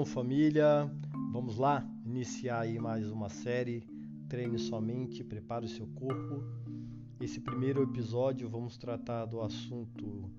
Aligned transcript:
Shalom 0.00 0.04
família, 0.06 0.90
vamos 1.30 1.58
lá 1.58 1.86
iniciar 2.06 2.60
aí 2.60 2.78
mais 2.78 3.10
uma 3.10 3.28
série 3.28 3.86
Treine 4.30 4.58
somente, 4.58 5.22
prepare 5.22 5.66
o 5.66 5.68
seu 5.68 5.86
corpo. 5.88 6.42
Esse 7.20 7.38
primeiro 7.38 7.82
episódio 7.82 8.48
vamos 8.48 8.78
tratar 8.78 9.26
do 9.26 9.42
assunto 9.42 10.30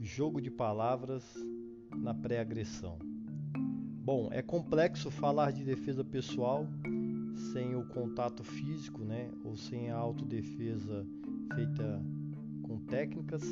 jogo 0.00 0.40
de 0.40 0.50
palavras 0.52 1.24
na 1.96 2.14
pré-agressão. 2.14 2.98
Bom, 4.04 4.28
é 4.30 4.40
complexo 4.40 5.10
falar 5.10 5.50
de 5.50 5.64
defesa 5.64 6.04
pessoal 6.04 6.68
sem 7.52 7.74
o 7.74 7.88
contato 7.88 8.44
físico, 8.44 9.02
né, 9.02 9.30
ou 9.42 9.56
sem 9.56 9.90
a 9.90 9.96
autodefesa 9.96 11.04
feita 11.56 12.00
com 12.62 12.78
técnicas 12.78 13.42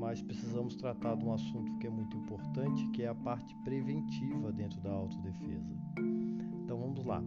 mas 0.00 0.22
precisamos 0.22 0.74
tratar 0.74 1.14
de 1.14 1.24
um 1.26 1.34
assunto 1.34 1.76
que 1.76 1.86
é 1.86 1.90
muito 1.90 2.16
importante, 2.16 2.88
que 2.88 3.02
é 3.02 3.08
a 3.08 3.14
parte 3.14 3.54
preventiva 3.56 4.50
dentro 4.50 4.80
da 4.80 4.90
autodefesa. 4.90 5.76
Então 6.64 6.78
vamos 6.78 7.04
lá. 7.04 7.22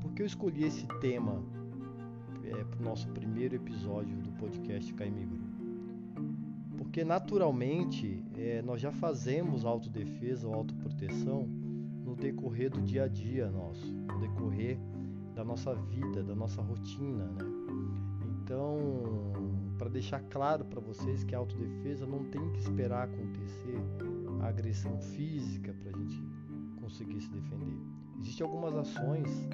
Por 0.00 0.12
que 0.12 0.22
eu 0.22 0.26
escolhi 0.26 0.62
esse 0.62 0.86
tema 1.00 1.42
é, 2.44 2.62
para 2.62 2.78
o 2.78 2.82
nosso 2.84 3.08
primeiro 3.08 3.56
episódio 3.56 4.16
do 4.18 4.30
podcast 4.34 4.94
Caimigro? 4.94 5.40
Porque 6.78 7.04
naturalmente 7.04 8.24
é, 8.36 8.62
nós 8.62 8.80
já 8.80 8.92
fazemos 8.92 9.64
autodefesa 9.64 10.46
ou 10.46 10.54
autoproteção 10.54 11.42
no 11.42 12.14
decorrer 12.14 12.70
do 12.70 12.80
dia 12.80 13.04
a 13.04 13.08
dia 13.08 13.50
nosso, 13.50 13.92
no 13.92 14.20
decorrer 14.20 14.78
da 15.34 15.44
nossa 15.44 15.74
vida, 15.74 16.22
da 16.22 16.36
nossa 16.36 16.62
rotina, 16.62 17.26
né? 17.26 17.44
Então, 18.42 18.78
para 19.80 19.88
deixar 19.88 20.20
claro 20.24 20.62
para 20.66 20.78
vocês 20.78 21.24
que 21.24 21.34
a 21.34 21.38
autodefesa 21.38 22.06
não 22.06 22.22
tem 22.24 22.50
que 22.50 22.58
esperar 22.58 23.04
acontecer 23.04 23.80
a 24.42 24.48
agressão 24.48 25.00
física 25.00 25.72
para 25.72 25.88
a 25.88 25.98
gente 25.98 26.22
conseguir 26.78 27.18
se 27.18 27.30
defender. 27.30 27.78
Existem 28.18 28.46
algumas 28.46 28.76
ações 28.76 29.48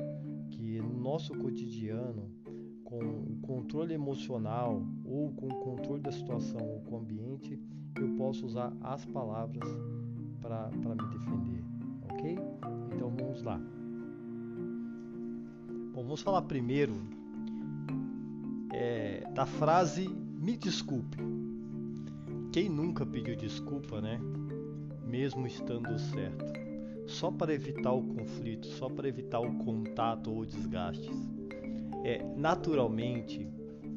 que 0.50 0.80
no 0.80 0.98
nosso 0.98 1.32
cotidiano, 1.32 2.28
com 2.82 2.98
o 2.98 3.38
controle 3.40 3.94
emocional 3.94 4.82
ou 5.04 5.32
com 5.32 5.46
o 5.46 5.60
controle 5.60 6.02
da 6.02 6.10
situação 6.10 6.60
ou 6.60 6.80
com 6.80 6.96
o 6.96 6.98
ambiente, 6.98 7.56
eu 7.94 8.16
posso 8.16 8.46
usar 8.46 8.76
as 8.80 9.04
palavras 9.04 9.68
para 10.40 10.70
me 10.72 11.08
defender, 11.08 11.64
ok? 12.10 12.36
Então 12.96 13.14
vamos 13.16 13.42
lá. 13.44 13.60
Bom, 15.94 16.02
vamos 16.02 16.20
falar 16.20 16.42
primeiro 16.42 17.15
é, 18.76 19.22
da 19.32 19.46
frase 19.46 20.06
me 20.06 20.54
desculpe. 20.54 21.16
Quem 22.52 22.68
nunca 22.68 23.06
pediu 23.06 23.34
desculpa, 23.34 24.02
né? 24.02 24.20
Mesmo 25.06 25.46
estando 25.46 25.98
certo. 25.98 26.44
Só 27.06 27.30
para 27.30 27.54
evitar 27.54 27.92
o 27.92 28.02
conflito, 28.02 28.66
só 28.66 28.88
para 28.88 29.08
evitar 29.08 29.40
o 29.40 29.54
contato 29.64 30.30
ou 30.30 30.44
desgastes. 30.44 31.16
É, 32.04 32.22
naturalmente, 32.36 33.48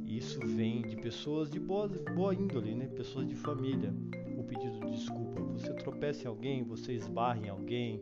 isso 0.07 0.39
vem 0.39 0.81
de 0.81 0.95
pessoas 0.95 1.49
de 1.49 1.59
boa, 1.59 1.89
boa 2.15 2.33
índole, 2.33 2.73
né? 2.73 2.87
pessoas 2.87 3.27
de 3.27 3.35
família. 3.35 3.93
O 4.37 4.43
pedido 4.43 4.79
de 4.79 4.91
desculpa. 4.91 5.41
Você 5.41 5.73
tropeça 5.73 6.23
em 6.23 6.27
alguém, 6.27 6.63
você 6.63 6.93
esbarra 6.93 7.45
em 7.45 7.49
alguém, 7.49 8.01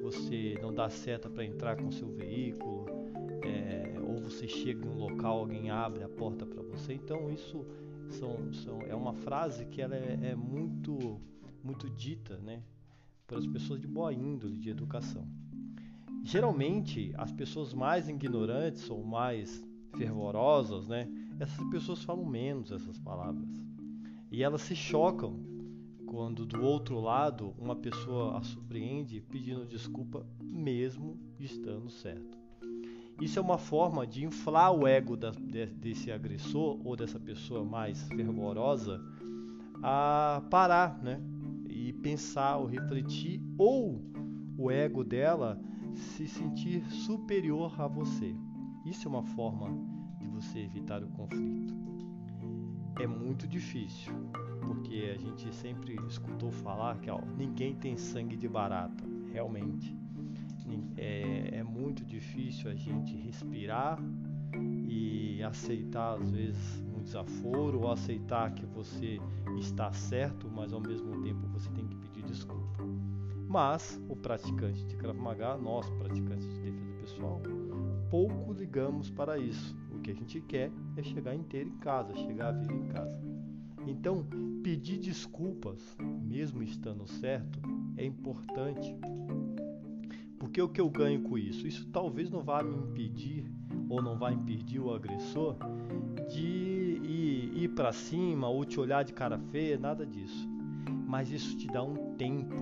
você 0.00 0.58
não 0.62 0.72
dá 0.72 0.88
seta 0.88 1.28
para 1.28 1.44
entrar 1.44 1.76
com 1.76 1.90
seu 1.90 2.08
veículo, 2.08 2.86
você 4.24 4.48
chega 4.48 4.84
em 4.84 4.88
um 4.88 4.96
local, 4.96 5.38
alguém 5.38 5.70
abre 5.70 6.02
a 6.02 6.08
porta 6.08 6.46
para 6.46 6.62
você. 6.62 6.94
Então 6.94 7.30
isso 7.30 7.64
são, 8.10 8.52
são, 8.52 8.80
é 8.82 8.94
uma 8.94 9.14
frase 9.14 9.66
que 9.66 9.80
ela 9.80 9.94
é, 9.94 10.30
é 10.30 10.34
muito, 10.34 11.20
muito 11.62 11.88
dita, 11.90 12.38
né, 12.38 12.62
para 13.26 13.38
as 13.38 13.46
pessoas 13.46 13.80
de 13.80 13.86
boa 13.86 14.12
índole, 14.12 14.58
de 14.58 14.70
educação. 14.70 15.26
Geralmente 16.22 17.12
as 17.16 17.30
pessoas 17.30 17.74
mais 17.74 18.08
ignorantes 18.08 18.88
ou 18.88 19.04
mais 19.04 19.62
fervorosas, 19.96 20.88
né, 20.88 21.08
essas 21.38 21.64
pessoas 21.70 22.02
falam 22.02 22.24
menos 22.24 22.72
essas 22.72 22.98
palavras 22.98 23.48
e 24.34 24.42
elas 24.42 24.62
se 24.62 24.74
chocam 24.74 25.38
quando 26.06 26.44
do 26.44 26.60
outro 26.60 27.00
lado 27.00 27.54
uma 27.56 27.76
pessoa 27.76 28.36
a 28.36 28.42
surpreende 28.42 29.20
pedindo 29.20 29.64
desculpa 29.64 30.26
mesmo 30.40 31.16
estando 31.38 31.88
certo. 31.88 32.43
Isso 33.20 33.38
é 33.38 33.42
uma 33.42 33.58
forma 33.58 34.06
de 34.06 34.24
inflar 34.24 34.72
o 34.72 34.86
ego 34.86 35.16
da, 35.16 35.30
de, 35.30 35.66
desse 35.66 36.10
agressor 36.10 36.80
ou 36.84 36.96
dessa 36.96 37.18
pessoa 37.18 37.64
mais 37.64 38.02
fervorosa 38.08 39.00
a 39.82 40.42
parar, 40.50 41.00
né? 41.02 41.20
E 41.68 41.92
pensar 41.92 42.56
ou 42.56 42.66
refletir, 42.66 43.40
ou 43.56 44.02
o 44.58 44.70
ego 44.70 45.04
dela 45.04 45.60
se 45.94 46.26
sentir 46.26 46.84
superior 46.90 47.80
a 47.80 47.86
você. 47.86 48.34
Isso 48.84 49.06
é 49.06 49.10
uma 49.10 49.22
forma 49.22 49.68
de 50.18 50.26
você 50.26 50.60
evitar 50.60 51.02
o 51.02 51.08
conflito. 51.08 51.74
É 52.98 53.06
muito 53.06 53.46
difícil, 53.46 54.12
porque 54.60 55.12
a 55.14 55.18
gente 55.18 55.52
sempre 55.54 55.96
escutou 56.06 56.50
falar 56.50 56.98
que 56.98 57.10
ó, 57.10 57.20
ninguém 57.36 57.74
tem 57.74 57.96
sangue 57.96 58.36
de 58.36 58.48
barata, 58.48 59.04
realmente 59.32 60.03
é, 60.96 61.58
é 61.58 61.62
muito 61.62 62.04
difícil 62.04 62.70
a 62.70 62.74
gente 62.74 63.14
respirar 63.16 63.98
e 64.88 65.42
aceitar 65.42 66.14
às 66.14 66.30
vezes 66.30 66.82
um 66.96 67.02
desaforo 67.02 67.80
ou 67.82 67.90
aceitar 67.90 68.52
que 68.54 68.64
você 68.66 69.18
está 69.58 69.92
certo, 69.92 70.48
mas 70.50 70.72
ao 70.72 70.80
mesmo 70.80 71.22
tempo 71.22 71.46
você 71.48 71.70
tem 71.70 71.86
que 71.86 71.96
pedir 71.96 72.22
desculpa. 72.22 72.84
Mas 73.48 74.00
o 74.08 74.16
praticante 74.16 74.84
de 74.86 74.96
Krav 74.96 75.16
Maga, 75.16 75.56
nós 75.56 75.88
praticantes 75.90 76.48
de 76.48 76.60
defesa 76.60 76.94
pessoal, 77.00 77.42
pouco 78.10 78.52
ligamos 78.52 79.10
para 79.10 79.38
isso. 79.38 79.76
O 79.92 80.00
que 80.00 80.10
a 80.10 80.14
gente 80.14 80.40
quer 80.40 80.72
é 80.96 81.02
chegar 81.02 81.34
inteiro 81.34 81.68
em 81.68 81.78
casa, 81.78 82.14
chegar 82.16 82.48
a 82.48 82.52
vir 82.52 82.72
em 82.72 82.88
casa. 82.88 83.16
Então, 83.86 84.26
pedir 84.62 84.98
desculpas, 84.98 85.96
mesmo 86.22 86.62
estando 86.62 87.06
certo, 87.06 87.60
é 87.96 88.04
importante 88.04 88.96
o 90.62 90.68
que 90.68 90.80
eu 90.80 90.88
ganho 90.88 91.22
com 91.22 91.36
isso? 91.38 91.66
Isso 91.66 91.86
talvez 91.88 92.30
não 92.30 92.42
vá 92.42 92.62
me 92.62 92.76
impedir 92.76 93.50
ou 93.88 94.02
não 94.02 94.18
vai 94.18 94.34
impedir 94.34 94.80
o 94.80 94.92
agressor 94.92 95.56
de 96.28 97.00
ir, 97.02 97.52
ir 97.64 97.68
para 97.74 97.92
cima 97.92 98.48
ou 98.48 98.64
te 98.64 98.80
olhar 98.80 99.04
de 99.04 99.12
cara 99.12 99.38
feia, 99.38 99.78
nada 99.78 100.06
disso. 100.06 100.48
Mas 101.06 101.30
isso 101.30 101.56
te 101.56 101.66
dá 101.66 101.82
um 101.82 102.14
tempo 102.16 102.54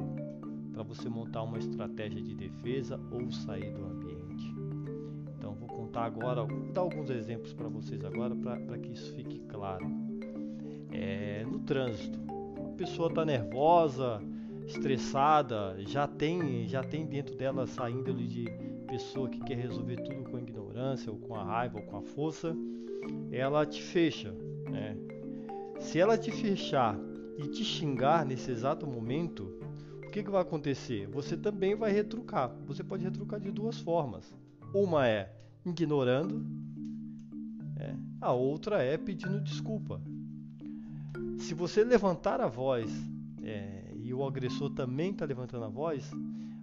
para 0.73 0.83
você 0.83 1.09
montar 1.09 1.43
uma 1.43 1.59
estratégia 1.59 2.23
de 2.23 2.35
defesa 2.35 2.99
ou 3.11 3.31
sair 3.31 3.73
do 3.73 3.85
ambiente. 3.85 4.55
Então 5.39 5.55
vou 5.55 5.69
contar 5.69 6.05
agora, 6.05 6.45
vou 6.45 6.73
dar 6.73 6.81
alguns 6.81 7.11
exemplos 7.11 7.53
para 7.53 7.69
vocês 7.69 8.05
agora 8.05 8.35
para 8.35 8.79
que 8.79 8.93
isso 8.93 9.15
fique 9.15 9.41
claro. 9.49 9.87
É, 10.91 11.45
no 11.45 11.61
trânsito, 11.61 12.19
a 12.65 12.77
pessoa 12.77 13.09
está 13.09 13.25
nervosa, 13.25 14.21
estressada, 14.67 15.77
já 15.87 16.07
tem, 16.07 16.67
já 16.69 16.83
tem 16.83 17.07
dentro 17.07 17.37
dela 17.37 17.65
essa 17.65 17.89
índole 17.91 18.27
de 18.27 18.47
pessoa 18.87 19.29
que 19.29 19.41
quer 19.41 19.57
resolver 19.57 19.97
tudo 19.97 20.23
com 20.31 20.37
a 20.37 20.41
ignorância 20.41 21.11
ou 21.11 21.19
com 21.19 21.35
a 21.35 21.45
raiva 21.45 21.79
ou 21.79 21.85
com 21.85 21.97
a 21.97 22.03
força, 22.03 22.55
ela 23.31 23.65
te 23.65 23.83
fecha, 23.83 24.33
né? 24.71 24.97
Se 25.81 25.99
ela 25.99 26.17
te 26.17 26.31
fechar 26.31 26.99
e 27.39 27.49
te 27.49 27.65
xingar 27.65 28.25
nesse 28.25 28.51
exato 28.51 28.87
momento, 28.87 29.59
o 30.07 30.11
que, 30.11 30.23
que 30.23 30.31
vai 30.31 30.43
acontecer? 30.43 31.09
Você 31.09 31.37
também 31.37 31.75
vai 31.75 31.91
retrucar. 31.91 32.55
Você 32.67 32.85
pode 32.85 33.03
retrucar 33.03 33.41
de 33.41 33.51
duas 33.51 33.81
formas. 33.81 34.33
Uma 34.75 35.09
é 35.09 35.33
ignorando, 35.65 36.45
é, 37.79 37.95
a 38.21 38.33
outra 38.33 38.83
é 38.83 38.97
pedindo 38.97 39.41
desculpa. 39.41 40.01
Se 41.39 41.55
você 41.55 41.83
levantar 41.83 42.41
a 42.41 42.47
voz 42.47 42.93
é, 43.43 43.92
e 44.13 44.15
o 44.15 44.27
agressor 44.27 44.69
também 44.69 45.11
está 45.11 45.25
levantando 45.25 45.65
a 45.65 45.69
voz, 45.69 46.11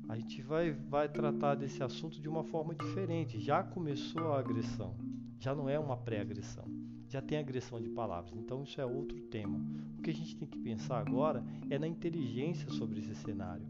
a 0.08 0.16
gente 0.16 0.40
vai, 0.44 0.72
vai 0.72 1.10
tratar 1.10 1.56
desse 1.56 1.82
assunto 1.82 2.22
de 2.22 2.30
uma 2.30 2.44
forma 2.44 2.76
diferente. 2.76 3.40
Já 3.40 3.64
começou 3.64 4.34
a 4.34 4.40
agressão, 4.40 4.96
já 5.40 5.56
não 5.56 5.68
é 5.68 5.80
uma 5.80 5.98
pré-agressão, 5.98 6.66
já 7.08 7.24
tem 7.24 7.40
agressão 7.40 7.82
de 7.82 7.90
palavras. 7.90 8.36
Então 8.36 8.62
isso 8.62 8.80
é 8.80 8.86
outro 8.86 9.20
tema. 9.32 9.60
O 9.98 10.02
que 10.04 10.12
a 10.12 10.14
gente 10.14 10.36
tem 10.36 10.48
que 10.48 10.60
pensar 10.60 11.00
agora 11.00 11.44
é 11.72 11.80
na 11.80 11.88
inteligência 11.88 12.70
sobre 12.70 13.00
esse 13.00 13.16
cenário. 13.16 13.66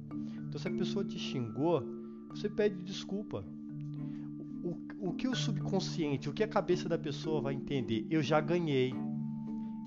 Então 0.50 0.60
se 0.60 0.68
a 0.68 0.72
pessoa 0.72 1.06
te 1.06 1.18
xingou, 1.18 1.82
você 2.30 2.50
pede 2.50 2.84
desculpa. 2.84 3.46
O, 4.62 5.08
o 5.08 5.14
que 5.14 5.26
o 5.26 5.34
subconsciente, 5.34 6.30
o 6.30 6.34
que 6.34 6.44
a 6.44 6.48
cabeça 6.50 6.90
da 6.90 6.98
pessoa 6.98 7.40
vai 7.40 7.54
entender? 7.54 8.06
Eu 8.10 8.22
já 8.22 8.42
ganhei, 8.42 8.94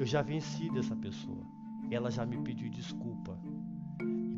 eu 0.01 0.07
já 0.07 0.23
venci 0.23 0.71
dessa 0.71 0.97
pessoa. 0.97 1.47
Ela 1.91 2.11
já 2.11 2.25
me 2.25 2.39
pediu 2.39 2.71
desculpa 2.71 3.12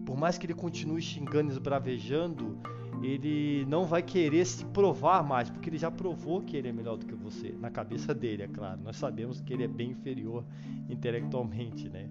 por 0.04 0.16
mais 0.16 0.38
que 0.38 0.46
ele 0.46 0.54
continue 0.54 1.00
xingando, 1.00 1.50
esbravejando, 1.50 2.58
ele 3.02 3.66
não 3.66 3.84
vai 3.84 4.02
querer 4.02 4.44
se 4.46 4.64
provar 4.66 5.22
mais, 5.22 5.50
porque 5.50 5.68
ele 5.68 5.78
já 5.78 5.90
provou 5.90 6.40
que 6.40 6.56
ele 6.56 6.68
é 6.68 6.72
melhor 6.72 6.96
do 6.96 7.06
que 7.06 7.14
você, 7.14 7.54
na 7.60 7.70
cabeça 7.70 8.14
dele, 8.14 8.42
é 8.42 8.48
claro. 8.48 8.80
Nós 8.82 8.96
sabemos 8.96 9.40
que 9.40 9.52
ele 9.52 9.64
é 9.64 9.68
bem 9.68 9.90
inferior 9.90 10.44
intelectualmente, 10.88 11.88
né? 11.88 12.08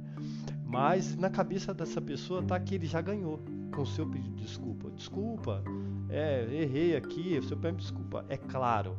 Mas 0.66 1.16
na 1.16 1.30
cabeça 1.30 1.74
dessa 1.74 2.02
pessoa 2.02 2.44
tá 2.44 2.60
que 2.60 2.76
ele 2.76 2.86
já 2.86 3.02
ganhou. 3.02 3.40
com 3.74 3.82
o 3.82 3.86
seu 3.88 4.08
pedido 4.08 4.36
de 4.36 4.44
desculpa. 4.44 4.92
Desculpa, 4.92 5.64
é, 6.10 6.48
errei 6.52 6.96
aqui, 6.96 7.40
você 7.40 7.56
pede 7.56 7.78
desculpa. 7.78 8.24
É 8.30 8.38
claro, 8.38 8.96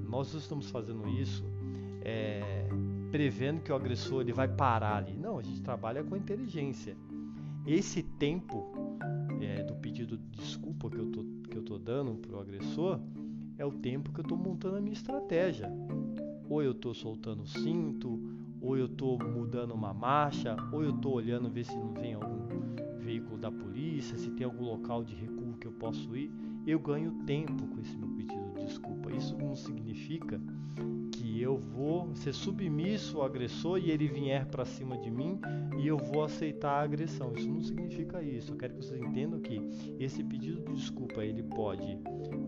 nós 0.00 0.32
estamos 0.34 0.70
fazendo 0.70 1.08
isso 1.08 1.44
é, 2.04 2.68
prevendo 3.10 3.60
que 3.60 3.72
o 3.72 3.74
agressor 3.74 4.20
ele 4.20 4.32
vai 4.32 4.46
parar 4.46 4.96
ali. 4.98 5.16
Não, 5.16 5.38
a 5.38 5.42
gente 5.42 5.62
trabalha 5.62 6.04
com 6.04 6.14
inteligência. 6.16 6.96
Esse 7.66 8.02
tempo 8.02 8.72
é, 9.40 9.62
do 9.62 9.74
pedido 9.76 10.18
de 10.18 10.28
desculpa 10.38 10.90
que 10.90 10.98
eu 10.98 11.06
tô, 11.10 11.24
que 11.48 11.56
eu 11.56 11.62
tô 11.62 11.78
dando 11.78 12.14
para 12.16 12.36
o 12.36 12.40
agressor 12.40 13.00
é 13.56 13.64
o 13.64 13.72
tempo 13.72 14.12
que 14.12 14.20
eu 14.20 14.22
estou 14.22 14.36
montando 14.36 14.76
a 14.76 14.80
minha 14.80 14.92
estratégia. 14.92 15.70
Ou 16.48 16.62
eu 16.62 16.72
estou 16.72 16.92
soltando 16.92 17.42
o 17.42 17.46
cinto, 17.46 18.20
ou 18.60 18.76
eu 18.76 18.86
estou 18.86 19.18
mudando 19.18 19.72
uma 19.72 19.94
marcha, 19.94 20.56
ou 20.72 20.82
eu 20.82 20.94
estou 20.94 21.14
olhando 21.14 21.50
ver 21.50 21.64
se 21.64 21.76
não 21.76 21.92
vem 21.94 22.14
algum 22.14 22.43
veículo 23.14 23.38
da 23.38 23.50
polícia, 23.50 24.16
se 24.16 24.30
tem 24.30 24.44
algum 24.44 24.64
local 24.64 25.04
de 25.04 25.14
recuo 25.14 25.56
que 25.58 25.66
eu 25.66 25.72
posso 25.72 26.16
ir. 26.16 26.30
Eu 26.66 26.78
ganho 26.78 27.12
tempo 27.26 27.66
com 27.66 27.80
esse 27.80 27.96
meu 27.96 28.08
pedido 28.08 28.52
de 28.54 28.66
desculpa. 28.66 29.12
Isso 29.12 29.36
não 29.36 29.54
significa 29.54 30.40
eu 31.44 31.58
vou 31.58 32.14
ser 32.16 32.32
submisso 32.32 33.18
ao 33.18 33.26
agressor 33.26 33.78
e 33.78 33.90
ele 33.90 34.08
vier 34.08 34.46
para 34.46 34.64
cima 34.64 34.96
de 34.96 35.10
mim 35.10 35.38
e 35.78 35.86
eu 35.86 35.98
vou 35.98 36.24
aceitar 36.24 36.70
a 36.70 36.82
agressão. 36.82 37.32
Isso 37.36 37.48
não 37.48 37.62
significa 37.62 38.22
isso. 38.22 38.52
Eu 38.52 38.56
quero 38.56 38.74
que 38.74 38.84
vocês 38.84 39.00
entendam 39.00 39.38
que 39.40 39.60
esse 39.98 40.24
pedido 40.24 40.62
de 40.62 40.72
desculpa 40.72 41.22
ele 41.22 41.42
pode 41.42 41.98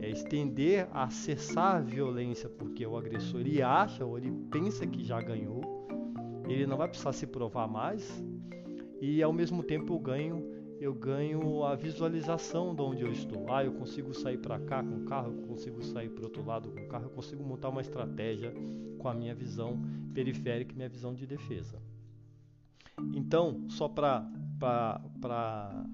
é, 0.01 0.11
estender 0.11 0.89
a 0.93 1.11
cessar 1.11 1.77
a 1.77 1.81
violência 1.81 2.49
porque 2.49 2.87
o 2.87 2.97
agressor 2.97 3.41
ele 3.41 3.61
acha 3.61 4.05
ou 4.05 4.17
ele 4.17 4.33
pensa 4.51 4.87
que 4.87 5.05
já 5.05 5.21
ganhou. 5.21 5.61
Ele 6.49 6.67
não 6.67 6.79
vai 6.79 6.89
precisar 6.89 7.13
se 7.13 7.27
provar 7.27 7.69
mais 7.69 8.25
e 9.01 9.23
ao 9.23 9.33
mesmo 9.33 9.63
tempo 9.63 9.95
eu 9.95 9.99
ganho 9.99 10.57
eu 10.79 10.95
ganho 10.95 11.65
a 11.65 11.75
visualização 11.75 12.75
de 12.75 12.83
onde 12.83 13.03
eu 13.03 13.11
estou. 13.11 13.51
Ah, 13.51 13.65
eu 13.65 13.73
consigo 13.73 14.13
sair 14.13 14.39
para 14.39 14.61
cá 14.61 14.83
com 14.83 14.97
o 14.97 15.05
carro, 15.07 15.33
eu 15.33 15.47
consigo 15.47 15.83
sair 15.83 16.11
para 16.11 16.25
outro 16.25 16.45
lado 16.45 16.71
com 16.71 16.81
o 16.81 16.89
carro, 16.89 17.05
eu 17.05 17.11
consigo 17.11 17.43
montar 17.43 17.71
uma 17.71 17.81
estratégia 17.81 18.53
com 18.99 19.09
a 19.09 19.15
minha 19.15 19.35
visão 19.35 19.81
periférica 20.13 20.73
e 20.73 20.77
minha 20.77 20.89
visão 20.89 21.15
de 21.15 21.27
defesa. 21.27 21.81
Então, 23.15 23.65
só 23.69 23.89
para 23.89 24.31
para 24.59 25.85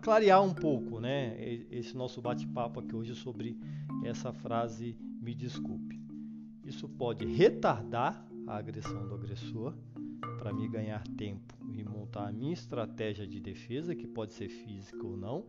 clarear 0.00 0.42
um 0.42 0.54
pouco, 0.54 0.98
né, 0.98 1.36
esse 1.70 1.96
nosso 1.96 2.20
bate-papo 2.20 2.80
aqui 2.80 2.94
hoje 2.94 3.14
sobre 3.14 3.58
essa 4.04 4.32
frase 4.32 4.96
me 5.20 5.34
desculpe. 5.34 6.00
Isso 6.64 6.88
pode 6.88 7.26
retardar 7.26 8.26
a 8.46 8.56
agressão 8.56 9.06
do 9.06 9.14
agressor 9.14 9.74
para 10.44 10.52
me 10.52 10.68
ganhar 10.68 11.02
tempo 11.16 11.54
e 11.72 11.82
montar 11.82 12.28
a 12.28 12.32
minha 12.32 12.52
estratégia 12.52 13.26
de 13.26 13.40
defesa, 13.40 13.94
que 13.94 14.06
pode 14.06 14.34
ser 14.34 14.50
física 14.50 15.02
ou 15.02 15.16
não, 15.16 15.42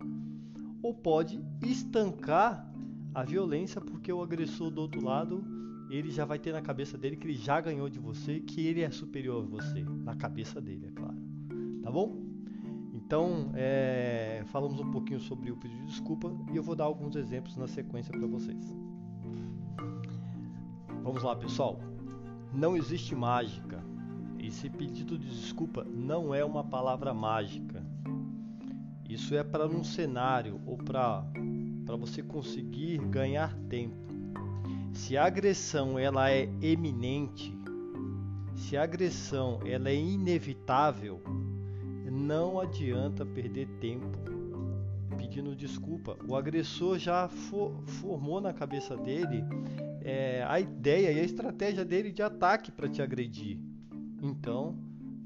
ou 0.81 0.94
pode 0.94 1.38
estancar 1.62 2.74
a 3.13 3.21
violência 3.25 3.81
porque 3.81 4.12
o 4.13 4.21
agressor 4.21 4.71
do 4.71 4.80
outro 4.80 5.03
lado 5.03 5.44
ele 5.89 6.09
já 6.09 6.24
vai 6.24 6.39
ter 6.39 6.53
na 6.53 6.62
cabeça 6.62 6.97
dele 6.97 7.18
que 7.18 7.27
ele 7.27 7.36
já 7.36 7.59
ganhou 7.59 7.89
de 7.89 8.00
você, 8.00 8.39
que 8.39 8.65
ele 8.65 8.83
é 8.83 8.89
superior 8.89 9.44
a 9.44 9.45
você, 9.45 9.83
na 9.83 10.15
cabeça 10.15 10.62
dele, 10.62 10.86
é 10.86 10.92
claro. 10.92 11.18
Tá 11.83 11.91
bom? 11.91 12.15
Então, 12.94 13.51
é, 13.53 14.45
falamos 14.45 14.80
um 14.80 14.91
pouquinho 14.91 15.19
sobre 15.19 15.51
o 15.51 15.57
pedido 15.57 15.81
de 15.81 15.88
desculpa 15.88 16.31
e 16.53 16.56
eu 16.56 16.63
vou 16.63 16.74
dar 16.74 16.86
alguns 16.86 17.18
exemplos 17.18 17.57
na 17.57 17.68
sequência 17.68 18.18
para 18.18 18.27
vocês. 18.27 18.74
Vamos 21.03 21.21
lá, 21.21 21.36
pessoal. 21.36 21.81
Não 22.53 22.77
existe 22.77 23.13
mágica 23.13 23.83
esse 24.47 24.69
pedido 24.69 25.18
de 25.18 25.27
desculpa 25.27 25.83
não 25.83 26.33
é 26.33 26.44
uma 26.44 26.63
palavra 26.63 27.13
mágica. 27.13 27.83
Isso 29.07 29.36
é 29.36 29.44
para 29.44 29.68
um 29.68 29.83
cenário 29.83 30.62
ou 30.65 30.77
para 30.77 31.24
para 31.86 31.95
você 31.95 32.24
conseguir 32.24 32.97
ganhar 32.97 33.56
tempo. 33.69 33.95
Se 34.92 35.15
a 35.15 35.25
agressão 35.25 36.00
ela 36.00 36.31
é 36.31 36.50
eminente, 36.59 37.56
se 38.56 38.75
a 38.75 38.83
agressão 38.83 39.59
ela 39.65 39.89
é 39.89 39.95
inevitável, 39.95 41.21
não 42.12 42.59
adianta 42.59 43.24
perder 43.24 43.68
tempo 43.80 44.18
pedindo 45.15 45.56
desculpa. 45.56 46.18
O 46.27 46.36
agressor 46.36 46.98
já 46.98 47.27
for, 47.27 47.83
formou 47.86 48.39
na 48.39 48.53
cabeça 48.53 48.95
dele 48.95 49.44
é, 50.01 50.44
a 50.48 50.59
ideia 50.59 51.12
e 51.12 51.19
a 51.19 51.24
estratégia 51.24 51.83
dele 51.83 52.12
de 52.12 52.24
ataque 52.24 52.71
para 52.71 52.88
te 52.88 53.01
agredir. 53.01 53.59
Então, 54.25 54.75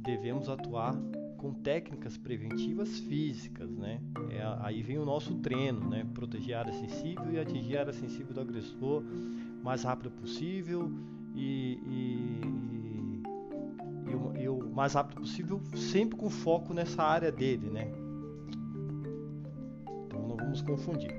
devemos 0.04 0.50
atuar 0.50 0.94
com 1.38 1.54
técnicas 1.54 2.18
preventivas 2.18 3.00
físicas, 3.00 3.70
né? 3.72 4.02
É, 4.30 4.42
aí 4.60 4.82
vem 4.82 4.98
o 4.98 5.06
nosso 5.06 5.36
treino, 5.36 5.90
né? 5.90 6.06
Proteger 6.14 6.58
a 6.58 6.60
área 6.60 6.74
sensível 6.74 7.32
e 7.32 7.40
atingir 7.40 7.78
a 7.78 7.82
área 7.82 7.94
sensível 7.94 8.34
do 8.34 8.42
agressor 8.42 9.02
o 9.02 9.64
mais 9.64 9.84
rápido 9.84 10.12
possível 10.12 10.92
e, 11.34 11.80
e, 11.88 12.42
e, 14.10 14.16
o, 14.16 14.38
e, 14.38 14.50
o, 14.50 14.70
mais 14.70 14.94
rápido 14.94 15.22
possível, 15.22 15.62
sempre 15.76 16.18
com 16.18 16.30
foco 16.30 16.74
nessa 16.74 17.02
área 17.02 17.32
dele, 17.32 17.70
né? 17.70 17.90
Então 20.08 20.28
não 20.28 20.36
vamos 20.36 20.62
confundir. 20.62 21.19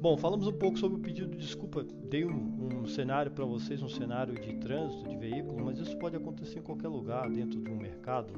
Bom, 0.00 0.16
falamos 0.16 0.46
um 0.46 0.52
pouco 0.52 0.78
sobre 0.78 0.96
o 0.96 1.00
pedido 1.02 1.32
de 1.32 1.36
desculpa. 1.36 1.84
Dei 2.08 2.24
um, 2.24 2.80
um 2.80 2.86
cenário 2.86 3.30
para 3.30 3.44
vocês, 3.44 3.82
um 3.82 3.88
cenário 3.88 4.32
de 4.32 4.54
trânsito 4.54 5.06
de 5.06 5.14
veículo, 5.14 5.62
mas 5.62 5.78
isso 5.78 5.94
pode 5.98 6.16
acontecer 6.16 6.60
em 6.60 6.62
qualquer 6.62 6.88
lugar, 6.88 7.28
dentro 7.28 7.60
de 7.60 7.70
um 7.70 7.76
mercado, 7.76 8.32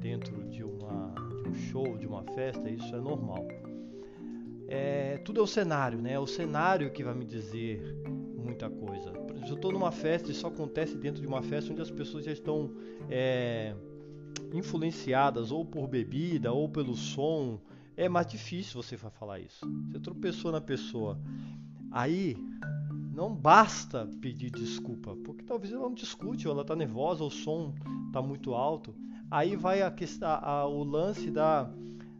dentro 0.00 0.42
de, 0.48 0.64
uma, 0.64 1.14
de 1.36 1.48
um 1.48 1.54
show, 1.54 1.96
de 1.96 2.08
uma 2.08 2.24
festa, 2.34 2.68
isso 2.68 2.92
é 2.92 3.00
normal. 3.00 3.46
É, 4.66 5.18
tudo 5.18 5.38
é 5.38 5.42
o 5.44 5.46
cenário, 5.46 6.02
né? 6.02 6.14
É 6.14 6.18
o 6.18 6.26
cenário 6.26 6.90
que 6.90 7.04
vai 7.04 7.14
me 7.14 7.24
dizer 7.24 7.80
muita 8.36 8.68
coisa. 8.68 9.12
Eu 9.48 9.54
estou 9.54 9.70
numa 9.70 9.92
festa 9.92 10.32
isso 10.32 10.44
acontece 10.44 10.96
dentro 10.96 11.22
de 11.22 11.28
uma 11.28 11.40
festa 11.40 11.70
onde 11.70 11.82
as 11.82 11.90
pessoas 11.90 12.24
já 12.24 12.32
estão 12.32 12.68
é, 13.08 13.76
influenciadas 14.52 15.52
ou 15.52 15.64
por 15.64 15.86
bebida 15.86 16.52
ou 16.52 16.68
pelo 16.68 16.96
som 16.96 17.60
é 18.00 18.08
mais 18.08 18.26
difícil 18.26 18.82
você 18.82 18.96
falar 18.96 19.40
isso. 19.40 19.60
Você 19.86 20.00
tropeçou 20.00 20.50
na 20.50 20.60
pessoa. 20.60 21.20
Aí 21.92 22.34
não 23.12 23.34
basta 23.34 24.08
pedir 24.22 24.50
desculpa, 24.50 25.14
porque 25.22 25.44
talvez 25.44 25.70
ela 25.70 25.82
não 25.82 25.92
discute, 25.92 26.48
ou 26.48 26.54
ela 26.54 26.62
está 26.62 26.74
nervosa, 26.74 27.22
o 27.22 27.30
som 27.30 27.74
está 28.06 28.22
muito 28.22 28.54
alto. 28.54 28.94
Aí 29.30 29.54
vai 29.54 29.82
a 29.82 29.94
a, 30.22 30.66
o 30.66 30.82
lance 30.82 31.30
da, 31.30 31.70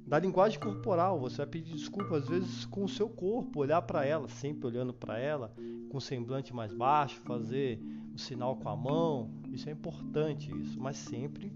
da 0.06 0.18
linguagem 0.18 0.60
corporal. 0.60 1.18
Você 1.18 1.38
vai 1.38 1.46
pedir 1.46 1.72
desculpa 1.72 2.18
às 2.18 2.28
vezes 2.28 2.66
com 2.66 2.84
o 2.84 2.88
seu 2.88 3.08
corpo, 3.08 3.60
olhar 3.60 3.80
para 3.80 4.04
ela, 4.04 4.28
sempre 4.28 4.66
olhando 4.66 4.92
para 4.92 5.18
ela, 5.18 5.50
com 5.88 5.96
o 5.96 6.00
semblante 6.00 6.54
mais 6.54 6.74
baixo, 6.74 7.18
fazer 7.22 7.80
o 8.10 8.16
um 8.16 8.18
sinal 8.18 8.54
com 8.56 8.68
a 8.68 8.76
mão. 8.76 9.30
Isso 9.50 9.66
é 9.66 9.72
importante, 9.72 10.54
isso, 10.60 10.78
mas 10.78 10.98
sempre 10.98 11.50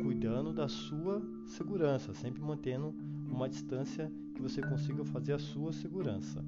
cuidando 0.00 0.52
da 0.52 0.68
sua 0.68 1.20
segurança, 1.48 2.14
sempre 2.14 2.40
mantendo 2.40 2.94
uma 3.34 3.48
distância 3.48 4.10
que 4.34 4.42
você 4.42 4.60
consiga 4.60 5.04
fazer 5.04 5.32
a 5.32 5.38
sua 5.38 5.72
segurança. 5.72 6.44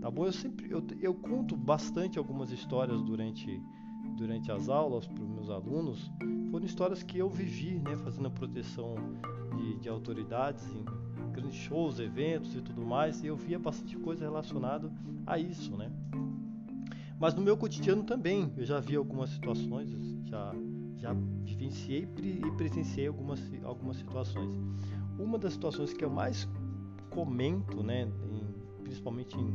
Tá 0.00 0.10
bom? 0.10 0.26
Eu 0.26 0.32
sempre 0.32 0.70
eu, 0.70 0.84
eu 1.00 1.14
conto 1.14 1.56
bastante 1.56 2.18
algumas 2.18 2.50
histórias 2.50 3.02
durante 3.02 3.60
durante 4.16 4.52
as 4.52 4.68
aulas 4.68 5.06
para 5.06 5.22
os 5.22 5.28
meus 5.28 5.50
alunos. 5.50 6.10
Foram 6.50 6.66
histórias 6.66 7.02
que 7.02 7.18
eu 7.18 7.30
vivi, 7.30 7.78
né, 7.78 7.96
fazendo 7.96 8.26
a 8.28 8.30
proteção 8.30 8.94
de, 9.56 9.80
de 9.80 9.88
autoridades 9.88 10.64
em 10.74 10.84
grandes 11.32 11.54
shows, 11.56 11.98
eventos 11.98 12.54
e 12.54 12.60
tudo 12.60 12.82
mais, 12.82 13.22
e 13.22 13.26
eu 13.26 13.36
via 13.36 13.58
bastante 13.58 13.96
coisa 13.96 14.24
relacionada 14.24 14.92
a 15.26 15.38
isso, 15.38 15.76
né? 15.76 15.90
Mas 17.18 17.34
no 17.34 17.40
meu 17.40 17.56
cotidiano 17.56 18.02
também, 18.02 18.52
eu 18.56 18.64
já 18.64 18.80
vi 18.80 18.96
algumas 18.96 19.30
situações, 19.30 19.88
já 20.24 20.52
já 20.98 21.12
vivenciei 21.44 22.08
e 22.18 22.50
presenciei 22.56 23.08
algumas 23.08 23.40
algumas 23.64 23.96
situações. 23.96 24.52
Uma 25.18 25.38
das 25.38 25.52
situações 25.52 25.92
que 25.92 26.04
eu 26.04 26.10
mais 26.10 26.48
comento, 27.10 27.82
né, 27.82 28.02
em, 28.02 28.82
principalmente 28.82 29.36
em, 29.36 29.48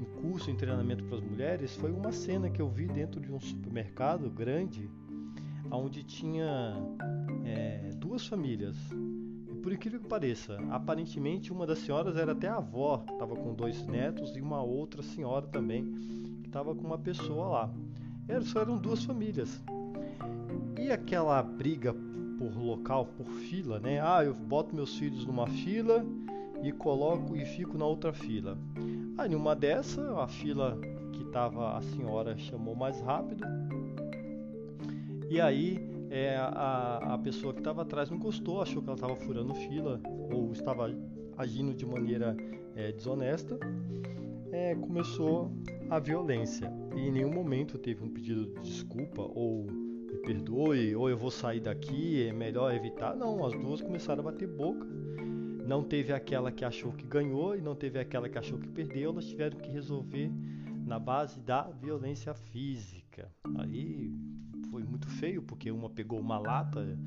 em 0.00 0.04
curso 0.20 0.50
em 0.50 0.56
treinamento 0.56 1.04
para 1.04 1.18
as 1.18 1.24
mulheres, 1.24 1.74
foi 1.76 1.92
uma 1.92 2.12
cena 2.12 2.50
que 2.50 2.60
eu 2.60 2.68
vi 2.68 2.86
dentro 2.86 3.20
de 3.20 3.32
um 3.32 3.40
supermercado 3.40 4.28
grande, 4.30 4.90
onde 5.70 6.02
tinha 6.02 6.76
é, 7.44 7.90
duas 7.96 8.26
famílias. 8.26 8.76
E 9.50 9.54
por 9.56 9.72
incrível 9.72 10.00
que 10.00 10.08
pareça, 10.08 10.58
aparentemente 10.70 11.52
uma 11.52 11.66
das 11.66 11.78
senhoras 11.78 12.16
era 12.16 12.32
até 12.32 12.48
a 12.48 12.56
avó, 12.56 13.04
estava 13.10 13.34
com 13.34 13.54
dois 13.54 13.86
netos, 13.86 14.36
e 14.36 14.40
uma 14.40 14.62
outra 14.62 15.02
senhora 15.02 15.46
também, 15.46 15.84
que 16.42 16.48
estava 16.48 16.74
com 16.74 16.86
uma 16.86 16.98
pessoa 16.98 17.48
lá. 17.48 17.74
Era, 18.28 18.42
só 18.42 18.60
eram 18.60 18.76
duas 18.76 19.04
famílias. 19.04 19.62
E 20.78 20.90
aquela 20.90 21.42
briga 21.42 21.94
por 22.42 22.60
local, 22.60 23.06
por 23.16 23.26
fila, 23.26 23.78
né? 23.78 24.00
Ah, 24.02 24.24
eu 24.24 24.34
boto 24.34 24.74
meus 24.74 24.96
filhos 24.98 25.24
numa 25.24 25.46
fila 25.46 26.04
e 26.60 26.72
coloco 26.72 27.36
e 27.36 27.44
fico 27.44 27.78
na 27.78 27.86
outra 27.86 28.12
fila. 28.12 28.58
Aí 29.16 29.28
numa 29.28 29.54
dessa, 29.54 30.20
a 30.20 30.26
fila 30.26 30.76
que 31.12 31.24
tava 31.26 31.76
a 31.76 31.80
senhora 31.80 32.36
chamou 32.36 32.74
mais 32.74 33.00
rápido. 33.00 33.44
E 35.30 35.40
aí 35.40 35.78
é, 36.10 36.36
a, 36.36 37.14
a 37.14 37.18
pessoa 37.18 37.52
que 37.52 37.60
estava 37.60 37.82
atrás 37.82 38.10
não 38.10 38.18
gostou, 38.18 38.60
achou 38.60 38.82
que 38.82 38.88
ela 38.88 38.96
estava 38.96 39.14
furando 39.14 39.54
fila 39.54 40.00
ou 40.32 40.52
estava 40.52 40.92
agindo 41.38 41.72
de 41.72 41.86
maneira 41.86 42.36
é, 42.74 42.90
desonesta, 42.90 43.56
é, 44.50 44.74
começou 44.74 45.52
a 45.88 46.00
violência. 46.00 46.72
E 46.96 47.02
em 47.02 47.12
nenhum 47.12 47.32
momento 47.32 47.78
teve 47.78 48.02
um 48.02 48.08
pedido 48.08 48.46
de 48.46 48.60
desculpa 48.62 49.22
ou 49.22 49.91
me 50.12 50.18
perdoe, 50.18 50.94
ou 50.94 51.08
eu 51.08 51.16
vou 51.16 51.30
sair 51.30 51.60
daqui, 51.60 52.26
é 52.28 52.32
melhor 52.32 52.74
evitar. 52.74 53.16
Não, 53.16 53.44
as 53.44 53.52
duas 53.52 53.80
começaram 53.80 54.20
a 54.20 54.30
bater 54.30 54.46
boca. 54.46 54.86
Não 55.66 55.82
teve 55.82 56.12
aquela 56.12 56.52
que 56.52 56.64
achou 56.64 56.92
que 56.92 57.06
ganhou 57.06 57.56
e 57.56 57.62
não 57.62 57.74
teve 57.74 57.98
aquela 57.98 58.28
que 58.28 58.36
achou 58.36 58.58
que 58.58 58.68
perdeu, 58.68 59.12
elas 59.12 59.26
tiveram 59.26 59.58
que 59.58 59.70
resolver 59.70 60.30
na 60.84 60.98
base 60.98 61.40
da 61.40 61.62
violência 61.62 62.34
física. 62.34 63.32
Aí 63.56 64.12
foi 64.70 64.82
muito 64.82 65.08
feio, 65.08 65.42
porque 65.42 65.70
uma 65.70 65.88
pegou 65.88 66.20
uma 66.20 66.38
lata, 66.38 66.98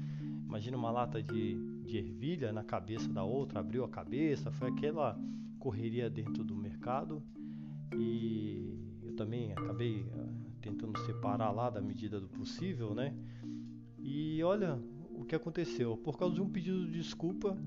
imagina 0.44 0.78
uma 0.78 0.90
lata 0.90 1.22
de, 1.22 1.56
de 1.84 1.98
ervilha 1.98 2.52
na 2.52 2.64
cabeça 2.64 3.12
da 3.12 3.24
outra, 3.24 3.60
abriu 3.60 3.84
a 3.84 3.90
cabeça, 3.90 4.52
foi 4.52 4.70
aquela 4.70 5.20
correria 5.60 6.10
dentro 6.10 6.44
do 6.44 6.56
mercado 6.56 7.22
e 7.94 8.80
eu 9.04 9.16
também 9.16 9.52
acabei 9.52 10.06
separar 11.06 11.52
lá 11.52 11.70
da 11.70 11.82
medida 11.82 12.20
do 12.20 12.28
possível, 12.28 12.94
né? 12.94 13.14
E 14.00 14.44
olha 14.44 14.80
o 15.12 15.24
que 15.24 15.36
aconteceu, 15.36 15.98
por 15.98 16.18
causa 16.18 16.36
de 16.36 16.42
um 16.42 16.50
pedido 16.50 16.86
de 16.86 16.94
desculpa, 16.94 17.58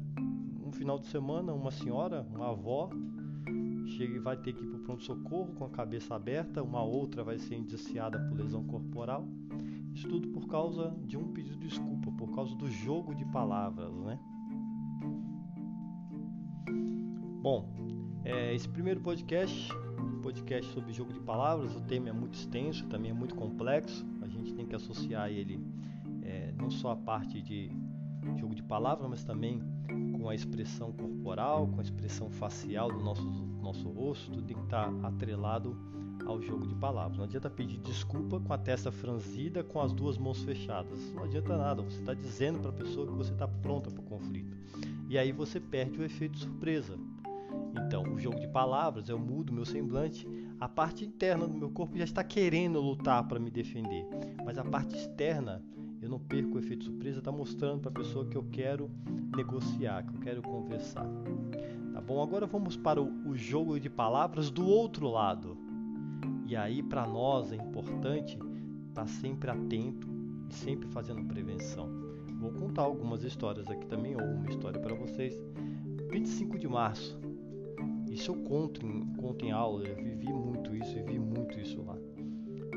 um 0.64 0.72
final 0.72 0.98
de 0.98 1.06
semana, 1.06 1.52
uma 1.52 1.70
senhora, 1.70 2.26
uma 2.30 2.50
avó, 2.50 2.90
chega 3.86 4.16
e 4.16 4.18
vai 4.18 4.36
ter 4.36 4.52
que 4.52 4.62
ir 4.62 4.66
para 4.66 4.76
o 4.76 4.82
pronto-socorro 4.82 5.54
com 5.54 5.64
a 5.64 5.70
cabeça 5.70 6.14
aberta, 6.14 6.62
uma 6.62 6.82
outra 6.82 7.24
vai 7.24 7.38
ser 7.38 7.56
indiciada 7.56 8.18
por 8.18 8.36
lesão 8.36 8.64
corporal. 8.64 9.26
Isso 9.94 10.06
tudo 10.08 10.28
por 10.28 10.46
causa 10.46 10.94
de 11.04 11.16
um 11.16 11.32
pedido 11.32 11.56
de 11.56 11.68
desculpa, 11.68 12.12
por 12.12 12.30
causa 12.30 12.54
do 12.54 12.70
jogo 12.70 13.14
de 13.14 13.24
palavras, 13.26 13.92
né? 14.00 14.18
Bom, 17.40 17.72
é, 18.24 18.54
esse 18.54 18.68
primeiro 18.68 19.00
podcast, 19.00 19.72
podcast 20.28 20.70
sobre 20.74 20.92
jogo 20.92 21.10
de 21.10 21.20
palavras, 21.20 21.74
o 21.74 21.80
tema 21.80 22.10
é 22.10 22.12
muito 22.12 22.34
extenso, 22.34 22.84
também 22.88 23.10
é 23.10 23.14
muito 23.14 23.34
complexo. 23.34 24.04
A 24.20 24.28
gente 24.28 24.52
tem 24.52 24.66
que 24.66 24.76
associar 24.76 25.30
ele 25.30 25.58
é, 26.22 26.52
não 26.52 26.70
só 26.70 26.90
a 26.90 26.96
parte 26.96 27.40
de 27.40 27.72
jogo 28.36 28.54
de 28.54 28.62
palavras, 28.62 29.08
mas 29.08 29.24
também 29.24 29.62
com 30.12 30.28
a 30.28 30.34
expressão 30.34 30.92
corporal, 30.92 31.66
com 31.68 31.78
a 31.78 31.82
expressão 31.82 32.28
facial 32.28 32.92
do 32.92 33.02
nosso, 33.02 33.26
nosso 33.62 33.88
rosto, 33.88 34.30
tudo 34.30 34.42
tem 34.42 34.54
que 34.54 34.64
estar 34.64 34.92
atrelado 35.02 35.74
ao 36.26 36.42
jogo 36.42 36.66
de 36.66 36.74
palavras. 36.74 37.16
Não 37.16 37.24
adianta 37.24 37.48
pedir 37.48 37.78
desculpa 37.78 38.38
com 38.38 38.52
a 38.52 38.58
testa 38.58 38.92
franzida, 38.92 39.64
com 39.64 39.80
as 39.80 39.94
duas 39.94 40.18
mãos 40.18 40.42
fechadas. 40.42 41.10
Não 41.14 41.24
adianta 41.24 41.56
nada. 41.56 41.80
Você 41.80 42.00
está 42.00 42.12
dizendo 42.12 42.58
para 42.58 42.68
a 42.68 42.74
pessoa 42.74 43.06
que 43.06 43.14
você 43.14 43.32
está 43.32 43.48
pronta 43.48 43.90
para 43.90 44.02
o 44.02 44.04
conflito. 44.04 44.54
E 45.08 45.16
aí 45.16 45.32
você 45.32 45.58
perde 45.58 45.98
o 45.98 46.04
efeito 46.04 46.38
surpresa. 46.38 46.98
Então, 47.74 48.02
o 48.02 48.18
jogo 48.18 48.38
de 48.38 48.48
palavras, 48.48 49.08
eu 49.08 49.18
mudo 49.18 49.52
meu 49.52 49.64
semblante, 49.64 50.26
a 50.60 50.68
parte 50.68 51.04
interna 51.04 51.46
do 51.46 51.56
meu 51.56 51.70
corpo 51.70 51.96
já 51.96 52.04
está 52.04 52.24
querendo 52.24 52.80
lutar 52.80 53.26
para 53.26 53.38
me 53.38 53.50
defender, 53.50 54.06
mas 54.44 54.58
a 54.58 54.64
parte 54.64 54.96
externa, 54.96 55.62
eu 56.00 56.08
não 56.08 56.18
perco 56.18 56.56
o 56.56 56.58
efeito 56.58 56.84
surpresa, 56.84 57.18
está 57.18 57.30
mostrando 57.30 57.80
para 57.80 57.90
a 57.90 57.94
pessoa 57.94 58.26
que 58.26 58.36
eu 58.36 58.44
quero 58.50 58.90
negociar, 59.36 60.04
que 60.04 60.14
eu 60.14 60.20
quero 60.20 60.42
conversar. 60.42 61.06
Tá 61.92 62.00
bom? 62.00 62.22
Agora 62.22 62.46
vamos 62.46 62.76
para 62.76 63.02
o, 63.02 63.36
jogo 63.36 63.78
de 63.78 63.90
palavras 63.90 64.50
do 64.50 64.66
outro 64.66 65.08
lado. 65.08 65.56
E 66.46 66.56
aí, 66.56 66.82
para 66.82 67.06
nós, 67.06 67.52
é 67.52 67.56
importante 67.56 68.38
estar 68.88 69.02
tá 69.02 69.06
sempre 69.06 69.50
atento 69.50 70.08
e 70.48 70.54
sempre 70.54 70.88
fazendo 70.88 71.24
prevenção. 71.24 71.88
Vou 72.38 72.52
contar 72.52 72.82
algumas 72.82 73.24
histórias 73.24 73.68
aqui 73.68 73.86
também, 73.86 74.14
ou 74.14 74.22
uma 74.22 74.48
história 74.48 74.80
para 74.80 74.94
vocês. 74.94 75.36
25 76.10 76.58
de 76.58 76.68
março. 76.68 77.18
Isso 78.10 78.32
eu 78.32 78.36
conto 78.36 78.84
em, 78.84 79.06
conto 79.14 79.44
em 79.44 79.50
aula, 79.50 79.84
eu 79.86 79.96
vivi 79.96 80.32
muito 80.32 80.74
isso 80.74 80.96
vi 81.04 81.18
muito 81.18 81.58
isso 81.58 81.82
lá. 81.82 81.96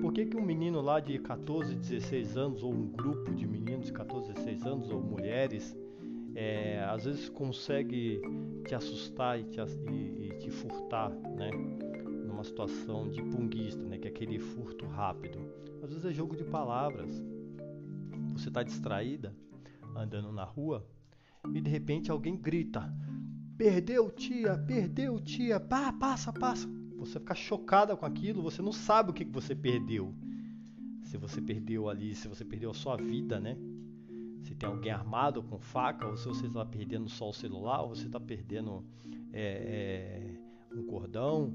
Por 0.01 0.11
que, 0.13 0.25
que 0.25 0.37
um 0.37 0.43
menino 0.43 0.81
lá 0.81 0.99
de 0.99 1.19
14, 1.19 1.75
16 1.75 2.37
anos, 2.37 2.63
ou 2.63 2.73
um 2.73 2.87
grupo 2.87 3.33
de 3.33 3.45
meninos 3.47 3.85
de 3.85 3.93
14, 3.93 4.33
16 4.33 4.65
anos, 4.65 4.89
ou 4.89 5.01
mulheres, 5.01 5.77
é, 6.33 6.83
às 6.85 7.05
vezes 7.05 7.29
consegue 7.29 8.19
te 8.65 8.73
assustar 8.73 9.39
e 9.39 9.43
te, 9.43 9.59
e, 9.91 10.29
e 10.29 10.37
te 10.39 10.49
furtar, 10.49 11.09
né? 11.09 11.51
uma 12.41 12.43
situação 12.43 13.07
de 13.07 13.21
punguista, 13.21 13.83
né, 13.83 13.99
que 13.99 14.07
é 14.07 14.11
aquele 14.11 14.39
furto 14.39 14.87
rápido. 14.87 15.39
Às 15.83 15.89
vezes 15.89 16.05
é 16.05 16.11
jogo 16.11 16.35
de 16.35 16.43
palavras. 16.43 17.23
Você 18.33 18.47
está 18.47 18.63
distraída, 18.63 19.35
andando 19.95 20.31
na 20.31 20.43
rua, 20.43 20.83
e 21.53 21.61
de 21.61 21.69
repente 21.69 22.09
alguém 22.09 22.35
grita: 22.35 22.91
Perdeu, 23.61 24.09
tia, 24.09 24.57
perdeu, 24.57 25.19
tia, 25.19 25.59
pá, 25.59 25.93
passa, 25.93 26.33
passa. 26.33 26.67
Você 26.97 27.19
fica 27.19 27.35
chocada 27.35 27.95
com 27.95 28.07
aquilo, 28.07 28.41
você 28.41 28.59
não 28.59 28.71
sabe 28.71 29.11
o 29.11 29.13
que 29.13 29.23
você 29.23 29.53
perdeu. 29.53 30.15
Se 31.03 31.15
você 31.15 31.39
perdeu 31.39 31.87
ali, 31.87 32.15
se 32.15 32.27
você 32.27 32.43
perdeu 32.43 32.71
a 32.71 32.73
sua 32.73 32.97
vida, 32.97 33.39
né? 33.39 33.55
Se 34.41 34.55
tem 34.55 34.67
alguém 34.67 34.91
armado 34.91 35.43
com 35.43 35.59
faca, 35.59 36.07
ou 36.07 36.17
se 36.17 36.27
você 36.27 36.47
está 36.47 36.65
perdendo 36.65 37.07
só 37.07 37.29
o 37.29 37.33
celular, 37.33 37.83
ou 37.83 37.89
você 37.89 38.07
está 38.07 38.19
perdendo 38.19 38.83
é, 39.31 40.33
é, 40.73 40.75
um 40.75 40.83
cordão, 40.87 41.53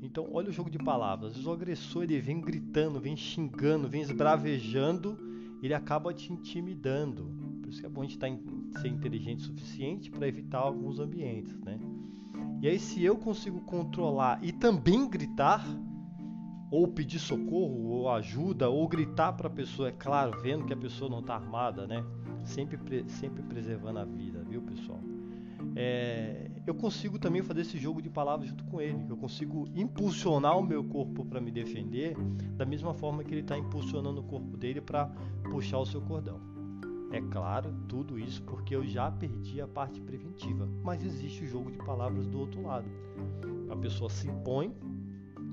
então, 0.00 0.28
olha 0.32 0.50
o 0.50 0.52
jogo 0.52 0.70
de 0.70 0.78
palavras. 0.78 1.44
O 1.44 1.50
agressor 1.50 2.04
ele 2.04 2.20
vem 2.20 2.40
gritando, 2.40 3.00
vem 3.00 3.16
xingando, 3.16 3.88
vem 3.88 4.02
esbravejando, 4.02 5.18
ele 5.60 5.74
acaba 5.74 6.14
te 6.14 6.32
intimidando. 6.32 7.39
Isso 7.70 7.84
é 7.86 7.88
bom 7.88 8.02
a 8.02 8.04
gente 8.04 8.18
tá 8.18 8.26
ser 8.80 8.88
inteligente 8.88 9.40
o 9.40 9.46
suficiente 9.46 10.10
para 10.10 10.28
evitar 10.28 10.58
alguns 10.58 10.98
ambientes, 10.98 11.58
né? 11.60 11.78
E 12.60 12.68
aí, 12.68 12.78
se 12.78 13.02
eu 13.02 13.16
consigo 13.16 13.60
controlar 13.62 14.38
e 14.42 14.52
também 14.52 15.08
gritar, 15.08 15.64
ou 16.70 16.86
pedir 16.86 17.18
socorro, 17.18 17.88
ou 17.88 18.10
ajuda, 18.10 18.68
ou 18.68 18.86
gritar 18.86 19.32
para 19.32 19.46
a 19.46 19.50
pessoa, 19.50 19.88
é 19.88 19.92
claro, 19.92 20.40
vendo 20.42 20.66
que 20.66 20.72
a 20.72 20.76
pessoa 20.76 21.10
não 21.10 21.20
está 21.20 21.34
armada, 21.34 21.86
né? 21.86 22.04
Sempre, 22.44 22.78
sempre 23.08 23.42
preservando 23.42 23.98
a 23.98 24.04
vida, 24.04 24.44
viu, 24.46 24.60
pessoal? 24.62 25.00
é, 25.76 26.50
eu 26.66 26.74
consigo 26.74 27.18
também 27.18 27.42
fazer 27.42 27.62
esse 27.62 27.78
jogo 27.78 28.00
de 28.00 28.08
palavras 28.08 28.48
junto 28.48 28.64
com 28.64 28.80
ele. 28.80 29.04
Eu 29.08 29.16
consigo 29.16 29.68
impulsionar 29.74 30.58
o 30.58 30.62
meu 30.62 30.82
corpo 30.84 31.24
para 31.24 31.40
me 31.40 31.50
defender 31.50 32.16
da 32.56 32.64
mesma 32.64 32.94
forma 32.94 33.22
que 33.24 33.32
ele 33.32 33.40
está 33.42 33.56
impulsionando 33.56 34.20
o 34.20 34.24
corpo 34.24 34.56
dele 34.56 34.80
para 34.80 35.06
puxar 35.50 35.78
o 35.78 35.86
seu 35.86 36.00
cordão. 36.00 36.59
É 37.12 37.20
claro, 37.20 37.74
tudo 37.88 38.18
isso 38.18 38.42
porque 38.44 38.74
eu 38.74 38.86
já 38.86 39.10
perdi 39.10 39.60
a 39.60 39.66
parte 39.66 40.00
preventiva, 40.00 40.68
mas 40.84 41.04
existe 41.04 41.44
o 41.44 41.46
jogo 41.46 41.70
de 41.70 41.78
palavras 41.78 42.26
do 42.26 42.38
outro 42.38 42.62
lado. 42.62 42.88
A 43.68 43.76
pessoa 43.76 44.08
se 44.08 44.28
impõe, 44.28 44.72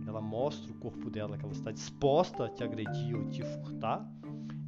ela 0.06 0.22
mostra 0.22 0.72
o 0.72 0.76
corpo 0.76 1.10
dela 1.10 1.38
que 1.38 1.44
ela 1.44 1.54
está 1.54 1.72
disposta 1.72 2.46
a 2.46 2.50
te 2.50 2.64
agredir 2.64 3.16
ou 3.16 3.28
te 3.28 3.42
furtar, 3.44 4.08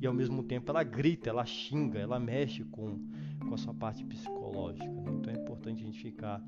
e 0.01 0.07
ao 0.07 0.13
mesmo 0.13 0.41
tempo 0.43 0.71
ela 0.71 0.81
grita, 0.83 1.29
ela 1.29 1.45
xinga, 1.45 1.99
ela 1.99 2.19
mexe 2.19 2.63
com, 2.63 2.97
com 3.47 3.53
a 3.53 3.57
sua 3.57 3.73
parte 3.73 4.03
psicológica. 4.05 4.85
Né? 4.85 5.11
Então 5.13 5.33
é 5.33 5.37
importante 5.37 5.83
a 5.83 5.85
gente 5.85 6.01
ficar 6.01 6.43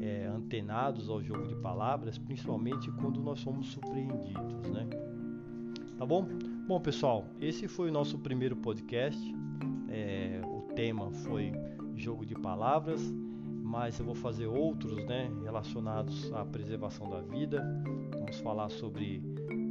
é, 0.00 0.26
antenados 0.26 1.08
ao 1.08 1.22
jogo 1.22 1.46
de 1.46 1.54
palavras, 1.56 2.18
principalmente 2.18 2.90
quando 2.92 3.20
nós 3.20 3.38
somos 3.40 3.68
surpreendidos, 3.68 4.68
né? 4.70 4.88
Tá 5.98 6.04
bom? 6.04 6.26
Bom, 6.66 6.80
pessoal, 6.80 7.26
esse 7.40 7.68
foi 7.68 7.88
o 7.88 7.92
nosso 7.92 8.18
primeiro 8.18 8.56
podcast. 8.56 9.34
É, 9.88 10.40
o 10.44 10.62
tema 10.74 11.10
foi 11.10 11.52
jogo 11.94 12.24
de 12.24 12.34
palavras, 12.34 13.00
mas 13.62 13.98
eu 13.98 14.04
vou 14.04 14.14
fazer 14.14 14.46
outros, 14.46 15.04
né, 15.04 15.30
relacionados 15.42 16.32
à 16.32 16.44
preservação 16.44 17.08
da 17.08 17.20
vida. 17.20 17.64
Vamos 18.18 18.38
falar 18.38 18.68
sobre 18.68 19.22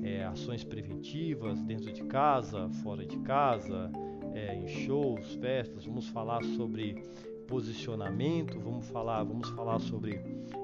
é, 0.03 0.25
ações 0.25 0.63
preventivas 0.63 1.61
dentro 1.63 1.91
de 1.91 2.03
casa, 2.03 2.69
fora 2.83 3.05
de 3.05 3.17
casa, 3.19 3.91
é, 4.33 4.55
em 4.55 4.67
shows, 4.67 5.35
festas. 5.35 5.85
Vamos 5.85 6.07
falar 6.09 6.43
sobre 6.43 7.01
posicionamento, 7.47 8.59
vamos 8.59 8.87
falar, 8.87 9.23
vamos 9.23 9.49
falar 9.49 9.79
sobre 9.79 10.19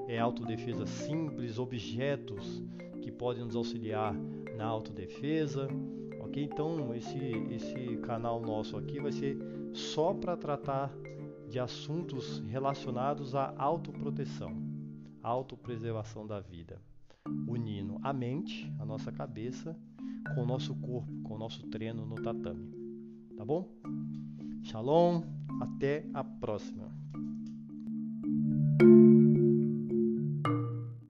é, 0.08 0.18
autodefesa 0.18 0.86
simples, 0.86 1.58
objetos 1.58 2.62
que 3.00 3.10
podem 3.10 3.44
nos 3.44 3.56
auxiliar 3.56 4.14
na 4.56 4.66
autodefesa, 4.66 5.68
ok? 6.32 6.42
Então 6.42 6.94
esse 6.94 7.18
esse 7.50 7.98
canal 7.98 8.40
nosso 8.40 8.76
aqui 8.78 8.98
vai 8.98 9.12
ser 9.12 9.36
só 9.74 10.14
para 10.14 10.36
tratar 10.36 10.90
de 11.48 11.58
assuntos 11.58 12.38
relacionados 12.48 13.34
à 13.34 13.54
autoproteção, 13.58 14.56
autopreservação 15.22 16.26
da 16.26 16.40
vida 16.40 16.80
unindo 17.46 17.98
a 18.02 18.12
mente, 18.12 18.72
a 18.80 18.84
nossa 18.84 19.12
cabeça, 19.12 19.76
com 20.34 20.42
o 20.42 20.46
nosso 20.46 20.74
corpo, 20.76 21.12
com 21.22 21.34
o 21.34 21.38
nosso 21.38 21.62
treino 21.68 22.04
no 22.04 22.16
tatame. 22.16 22.72
Tá 23.36 23.44
bom? 23.44 23.68
Shalom, 24.64 25.22
até 25.60 26.08
a 26.14 26.24
próxima. 26.24 27.01